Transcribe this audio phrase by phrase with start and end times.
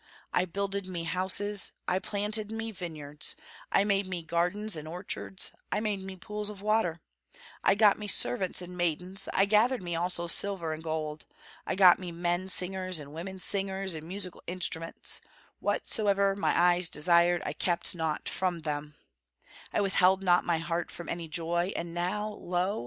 [0.33, 3.35] I builded me houses, I planted me vineyards;
[3.71, 7.01] I made me gardens and orchards, I made me pools of water;
[7.63, 11.27] I got me servants and maidens, I gathered me also silver and gold;
[11.67, 15.21] I got me men singers and women singers and musical instruments;
[15.59, 18.95] whatsoever my eyes desired I kept not from them;
[19.71, 22.79] I withheld not my heart from any joy, and now, lo!